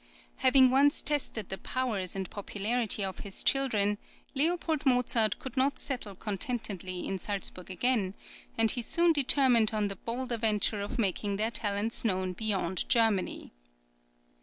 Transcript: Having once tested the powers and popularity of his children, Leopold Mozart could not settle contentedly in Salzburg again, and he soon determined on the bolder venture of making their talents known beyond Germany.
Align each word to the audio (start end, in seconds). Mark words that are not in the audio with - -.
Having 0.37 0.71
once 0.71 1.03
tested 1.03 1.49
the 1.49 1.59
powers 1.59 2.15
and 2.15 2.27
popularity 2.27 3.05
of 3.05 3.19
his 3.19 3.43
children, 3.43 3.99
Leopold 4.33 4.83
Mozart 4.83 5.37
could 5.37 5.55
not 5.55 5.77
settle 5.77 6.15
contentedly 6.15 7.05
in 7.07 7.19
Salzburg 7.19 7.69
again, 7.69 8.15
and 8.57 8.71
he 8.71 8.81
soon 8.81 9.13
determined 9.13 9.75
on 9.75 9.89
the 9.89 9.95
bolder 9.95 10.37
venture 10.37 10.81
of 10.81 10.97
making 10.97 11.35
their 11.37 11.51
talents 11.51 12.03
known 12.03 12.33
beyond 12.33 12.89
Germany. 12.89 13.51